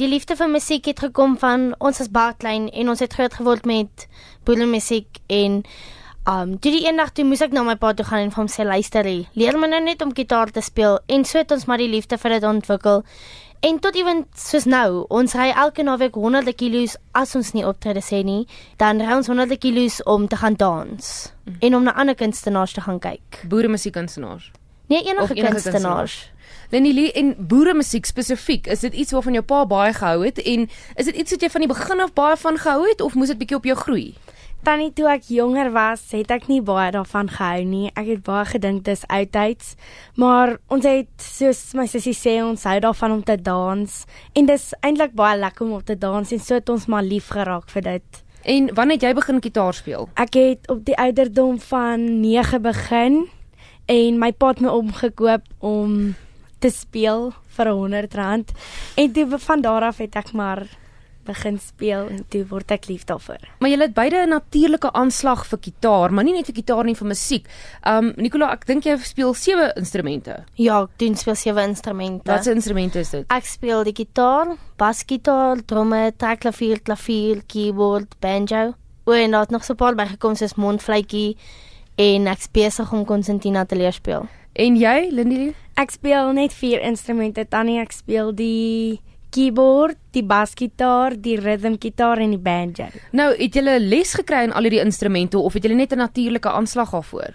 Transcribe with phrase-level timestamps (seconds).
[0.00, 3.34] Die liefde vir musiek het gekom van ons as baie klein en ons het groot
[3.34, 4.08] geword met
[4.46, 5.60] boeremusiek en
[6.26, 8.50] um toe die eendag toe moes ek na my pa toe gaan en vir hom
[8.50, 9.06] sê luister,
[9.38, 12.18] leer my nou net om gitaar te speel en so het ons maar die liefde
[12.18, 13.04] vir dit ontwikkel.
[13.64, 18.02] En tot ewen soos nou, ons ry elke naweek honderde kilos as ons nie optrede
[18.04, 18.42] sê nie,
[18.82, 21.14] dan ry ons honderde kilos om te gaan dans
[21.46, 21.62] mm.
[21.62, 23.44] en om na ander kunstenaars te gaan kyk.
[23.48, 24.50] Boere musiekkunstenaars.
[24.86, 26.32] Nee, enige, enige kunstenaars.
[26.70, 30.68] Lenilie en boere musiek spesifiek, is dit iets waarvan jou pa baie gehou het en
[30.94, 33.30] is dit iets wat jy van die begin af baie van gehou het of moes
[33.32, 34.06] dit bietjie op jou groei?
[34.64, 37.90] Tannie toe ek jonger was, het ek nie baie daarvan gehou nie.
[38.00, 39.74] Ek het baie gedink dis oudtyds,
[40.16, 43.98] maar ons het soos my sussie sê, ons hou daarvan om te dans
[44.32, 47.28] en dis eintlik baie lekker om op te dans en so het ons maar lief
[47.36, 48.24] geraak vir dit.
[48.44, 50.08] En wanneer het jy begin gitaar speel?
[50.20, 53.24] Ek het op die ouderdom van 9 begin
[53.86, 56.14] en my pa het my omgekoop om
[56.58, 58.52] te speel vir 100 rand
[58.96, 60.64] en toe van daar af het ek maar
[61.24, 63.42] begin speel en toe word ek lief daarvoor.
[63.60, 66.94] Maar jy het beide 'n natuurlike aanslag vir gitaar, maar nie net vir gitaar nie,
[66.94, 67.46] vir musiek.
[67.86, 70.44] Um Nicola, ek dink jy speel sewe instrumente.
[70.54, 72.30] Ja, ek doen speel sewe instrumente.
[72.30, 73.24] Watse instrumente is dit?
[73.28, 78.74] Ek speel die gitaar, basgitaar, tromme, trekklavier, klavier, keyboard, banjo.
[79.06, 81.36] En daar het nog so 'n paar bygekom soos mondfluitjie
[81.96, 84.26] en ek besig om konsertina te leer speel.
[84.54, 85.52] En jy, Lindy?
[85.74, 87.44] Ek speel net vier instrumente.
[87.50, 89.00] Tannie, ek speel die
[89.34, 92.86] keyboard, die basgitaar, die rhythmgitaar en die banjo.
[93.10, 96.48] Nou, het jy les gekry in al hierdie instrumente of het jy net 'n natuurlike
[96.48, 97.34] aanslag daarvoor?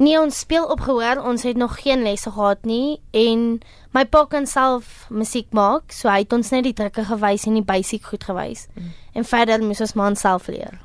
[0.00, 1.20] Nee, ons speel op gehoor.
[1.28, 3.58] Ons het nog geen lesse gehad nie en
[3.92, 7.58] my pa kan self musiek maak, so hy het ons net die trukke gewys en
[7.58, 8.64] die basic goed gewys.
[8.78, 8.94] Mm.
[9.20, 10.78] En verder moet ons maar self leer.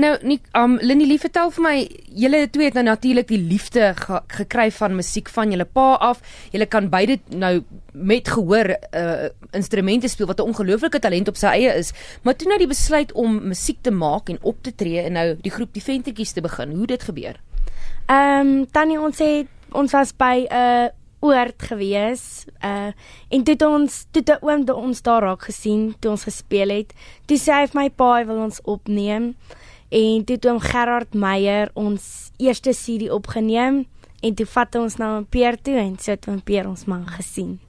[0.00, 1.76] Nou, nie um Lindy lief vertel vir my,
[2.24, 6.24] julle twee het nou natuurlik die liefde ge gekry van musiek van julle pa af.
[6.56, 7.58] Julle kan beide nou
[7.92, 11.92] met gehoor uh instrumente speel wat 'n ongelooflike talent op sy eie is.
[12.22, 15.36] Maar toe nou die besluit om musiek te maak en op te tree en nou
[15.42, 17.36] die groep die Ventertjies te begin, hoe dit gebeur?
[18.06, 20.88] Ehm um, tannie ons het ons was by 'n uh,
[21.24, 22.44] oord gewees.
[22.60, 22.92] Uh
[23.28, 26.92] en toe het ons toe te oom ons daar raak gesien toe ons gespeel het.
[27.26, 29.34] Toe sê hy vir my pa hy wil ons opneem
[29.88, 33.86] en toe het oom Gerard Meyer ons eerste CD opgeneem
[34.20, 37.06] en toe vat ons na 'n peer toe en so het oom Peer ons man
[37.06, 37.60] gesien.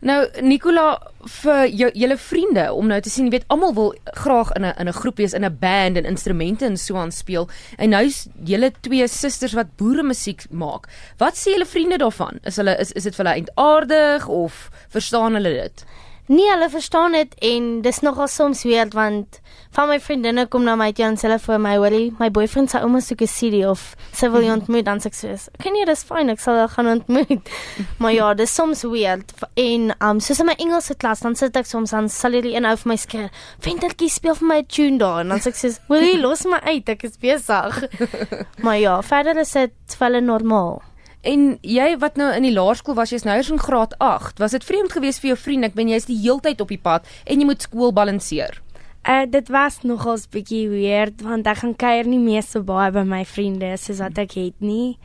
[0.00, 0.98] Nou Nicola
[1.40, 4.74] vir jou julle vriende om nou te sien, jy weet almal wil graag in 'n
[4.78, 7.48] in 'n groep wees, in 'n band en instrumente en so aan speel.
[7.78, 10.88] En nou's julle twee susters wat boere musiek maak.
[11.18, 12.38] Wat sê julle vriende daarvan?
[12.44, 15.84] Is hulle is is dit vir hulle eindaardig of verstaan hulle dit?
[16.26, 19.40] Nee, hulle verstaan dit en dis nogal soms weird want
[19.76, 22.70] van my vriendinne kom na my toe en sê hulle vir my, "Willie, my boyfriend
[22.70, 25.74] se ouma soek 'n CD of sy wil jou ontmoet." Dan sê ek soos, "Kan
[25.76, 27.50] jy dis fyn, ek sal gaan ontmoet."
[28.00, 31.66] maar ja, dis soms weird en um soos in my Engelse klas dan sit ek
[31.66, 33.30] soms aan sal hierdie een ou vir my skree,
[33.60, 36.60] "Ventertjie speel vir my 'n tune daar." En dan sê ek soos, "Willie, los my
[36.64, 37.84] uit, ek is besig."
[38.64, 40.82] maar ja, verder is dit vir hulle normaal.
[41.24, 44.38] En jy wat nou in die laerskool was, jy's nou eers in graad 8.
[44.42, 45.64] Was dit vreemd geweest vir jou vriend?
[45.70, 48.60] Ek ben jy's die heeltyd op die pad en jy moet skool balanseer.
[49.08, 53.02] Uh dit was nogals bietjie weird want ek gaan kuier nie meer so baie by
[53.08, 54.96] my vriende soos wat ek het nie.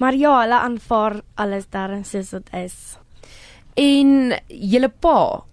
[0.00, 2.76] Maar ja, hulle aanvaar alles daarin soos dit is.
[3.76, 5.44] En julle pa,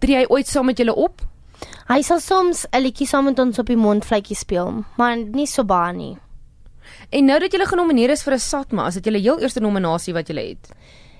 [0.00, 1.24] tree hy ooit saam met julle op?
[1.88, 5.64] Hy sal soms 'n liedjie saam met ons op die mondvletjie speel, maar nie so
[5.64, 6.16] baie nie.
[7.10, 10.14] En nou dat jy genomineer is vir 'n Satma, is dit jou heel eerste nominasie
[10.14, 10.68] wat jy het?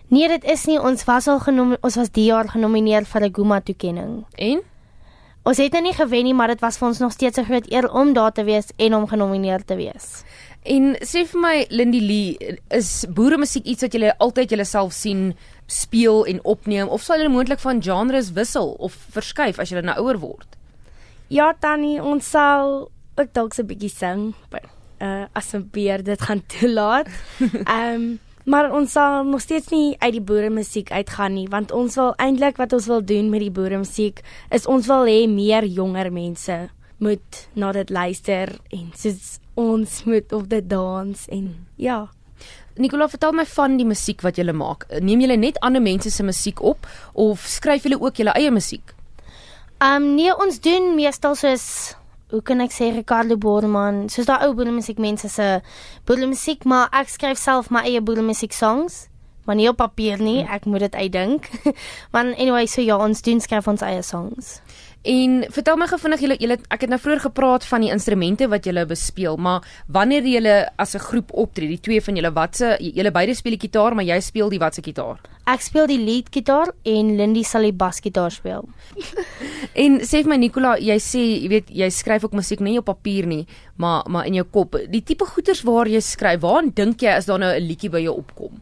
[0.08, 0.80] Nee, dit is nie.
[0.80, 4.24] Ons was al genomineer, ons was die jaar genomineer vir 'n Guma toekenning.
[4.36, 4.60] En
[5.44, 7.70] ons het nou nie gewen nie, maar dit was vir ons nog steeds 'n groot
[7.72, 10.24] eer om daar te wees en om genomineer te wees.
[10.62, 15.36] En sê vir my Lindy Lee, is boere musiek iets wat jy altyd jouself sien
[15.66, 19.96] speel en opneem of sal jy moontlik van genres wissel of verskuif as jy nou
[19.98, 20.56] ouer word?
[21.28, 24.64] Ja, Tannie, ons sal ook dalk 'n bietjie sing, but
[25.00, 27.06] uh as 'n beer dit gaan toelaat.
[27.64, 31.72] Ehm um, maar ons sal nog steeds nie uit die boere musiek uitgaan nie want
[31.72, 35.26] ons wil eintlik wat ons wil doen met die boere musiek is ons wil hê
[35.28, 36.56] meer jonger mense
[36.98, 42.08] moet na dit luister en soos ons moet op dit dans en ja.
[42.78, 44.84] Nicola, vertel my van die musiek wat jy maak.
[45.02, 48.94] Neem jy net ander mense se musiek op of skryf jy ook jou eie musiek?
[49.78, 51.97] Ehm um, nee, ons doen meestal soos
[52.30, 55.46] hoe kan ek sê Ricardo Borman, soos daai ou boeremusiek mense se
[56.08, 59.06] boeremusiek, maar ek skryf self my eie boeremusiek songs.
[59.48, 61.46] Maar nie op papier nie, ek moet dit uitdink.
[62.14, 64.58] Want anyway, so ja, ons doen skryf ons eie songs.
[65.08, 68.48] En vertel my gou vinnig julle julle ek het nou vroeër gepraat van die instrumente
[68.50, 72.76] wat julle bespeel, maar wanneer julle as 'n groep optree, die twee van julle watse
[72.80, 75.20] julle beide speel die gitaar, maar jy speel die watse gitaar.
[75.46, 78.68] Ek speel die lead gitaar en Lindy sal die basgitaar speel.
[79.78, 82.88] En sê vir my Nicola, jy sê, jy weet, jy skryf ook musiek nie op
[82.90, 83.44] papier nie,
[83.76, 84.74] maar maar in jou kop.
[84.90, 88.02] Die tipe goeters waar jy skryf, waaraan dink jy as daar nou 'n liedjie by
[88.02, 88.58] jou opkom?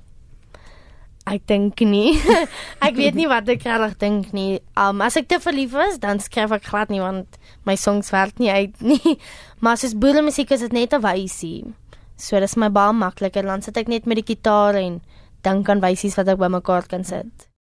[1.27, 2.21] Ek dink nie.
[2.87, 4.61] ek weet nie wat ek regtig dink nie.
[4.77, 8.39] Um as ek te verlief is, dan skryf ek glad nie want my songs werk
[8.39, 9.19] nie uit nie.
[9.59, 11.65] Maar dit boere musiek is dit net 'n wysie.
[12.17, 13.43] So dis my baie makliker.
[13.43, 15.01] Dan sit ek net met die gitaar en
[15.43, 17.49] dink aan wysies wat ek bymekaar kan sit.